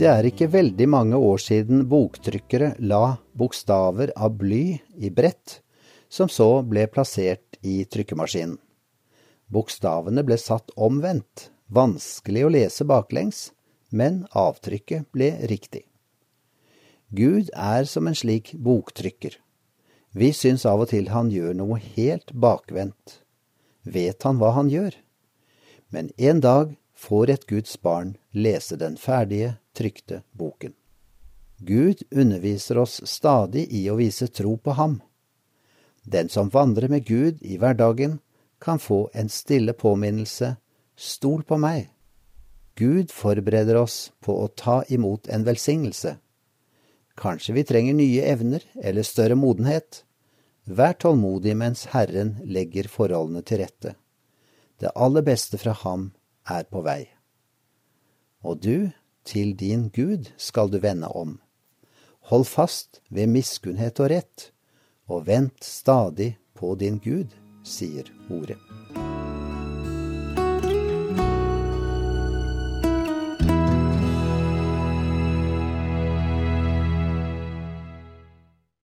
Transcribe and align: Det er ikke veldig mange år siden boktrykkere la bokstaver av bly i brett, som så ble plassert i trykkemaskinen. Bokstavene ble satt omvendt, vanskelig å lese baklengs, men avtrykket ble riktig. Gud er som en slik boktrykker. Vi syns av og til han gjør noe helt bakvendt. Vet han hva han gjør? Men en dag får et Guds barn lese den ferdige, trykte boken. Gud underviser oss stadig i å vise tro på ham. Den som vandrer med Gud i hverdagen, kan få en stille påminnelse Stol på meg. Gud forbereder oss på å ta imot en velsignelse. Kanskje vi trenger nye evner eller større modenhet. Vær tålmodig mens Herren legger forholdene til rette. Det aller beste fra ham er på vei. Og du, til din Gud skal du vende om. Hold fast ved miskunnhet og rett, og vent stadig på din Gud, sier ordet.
Det 0.00 0.08
er 0.08 0.24
ikke 0.24 0.46
veldig 0.48 0.86
mange 0.88 1.18
år 1.20 1.42
siden 1.44 1.82
boktrykkere 1.84 2.70
la 2.88 3.18
bokstaver 3.36 4.14
av 4.16 4.38
bly 4.40 4.78
i 4.96 5.10
brett, 5.12 5.58
som 6.08 6.30
så 6.32 6.62
ble 6.64 6.86
plassert 6.88 7.58
i 7.60 7.82
trykkemaskinen. 7.84 8.56
Bokstavene 9.52 10.24
ble 10.24 10.40
satt 10.40 10.72
omvendt, 10.88 11.50
vanskelig 11.68 12.46
å 12.46 12.54
lese 12.56 12.88
baklengs, 12.88 13.50
men 13.92 14.24
avtrykket 14.32 15.10
ble 15.12 15.34
riktig. 15.52 15.84
Gud 17.12 17.52
er 17.52 17.84
som 17.84 18.08
en 18.08 18.16
slik 18.16 18.54
boktrykker. 18.56 19.36
Vi 20.16 20.32
syns 20.32 20.64
av 20.64 20.80
og 20.80 20.94
til 20.96 21.12
han 21.12 21.28
gjør 21.28 21.60
noe 21.60 21.76
helt 21.76 22.32
bakvendt. 22.32 23.20
Vet 23.84 24.24
han 24.24 24.40
hva 24.40 24.56
han 24.56 24.72
gjør? 24.72 24.96
Men 25.92 26.08
en 26.16 26.40
dag 26.40 26.78
får 26.96 27.36
et 27.36 27.50
Guds 27.52 27.76
barn 27.76 28.16
lese 28.32 28.80
den 28.80 28.96
ferdige, 28.96 29.58
trykte 29.80 30.22
boken. 30.36 30.76
Gud 31.60 32.02
underviser 32.10 32.78
oss 32.80 33.00
stadig 33.08 33.66
i 33.72 33.86
å 33.90 33.98
vise 33.98 34.28
tro 34.28 34.56
på 34.56 34.76
ham. 34.76 35.00
Den 36.04 36.28
som 36.32 36.52
vandrer 36.52 36.88
med 36.88 37.04
Gud 37.08 37.42
i 37.42 37.58
hverdagen, 37.60 38.20
kan 38.60 38.78
få 38.78 39.06
en 39.16 39.28
stille 39.32 39.72
påminnelse 39.72 40.56
Stol 41.00 41.46
på 41.48 41.56
meg. 41.56 41.86
Gud 42.76 43.08
forbereder 43.08 43.78
oss 43.80 44.10
på 44.20 44.34
å 44.42 44.50
ta 44.52 44.82
imot 44.92 45.30
en 45.32 45.46
velsignelse. 45.46 46.18
Kanskje 47.16 47.54
vi 47.56 47.64
trenger 47.64 47.96
nye 47.96 48.26
evner 48.28 48.66
eller 48.76 49.06
større 49.08 49.38
modenhet. 49.40 50.02
Vær 50.68 50.98
tålmodig 51.00 51.54
mens 51.56 51.86
Herren 51.94 52.34
legger 52.44 52.88
forholdene 52.92 53.40
til 53.48 53.62
rette. 53.62 53.94
Det 54.76 54.92
aller 54.92 55.24
beste 55.24 55.56
fra 55.60 55.72
ham 55.86 56.10
er 56.44 56.68
på 56.68 56.84
vei. 56.84 57.08
Og 58.44 58.60
du, 58.60 58.92
til 59.30 59.54
din 59.54 59.88
Gud 59.94 60.32
skal 60.36 60.72
du 60.72 60.80
vende 60.82 61.08
om. 61.08 61.38
Hold 62.30 62.44
fast 62.44 63.00
ved 63.10 63.30
miskunnhet 63.30 64.02
og 64.02 64.10
rett, 64.10 64.50
og 65.06 65.26
vent 65.30 65.64
stadig 65.64 66.34
på 66.58 66.74
din 66.74 66.98
Gud, 67.02 67.30
sier 67.64 68.10
ordet. 68.30 68.58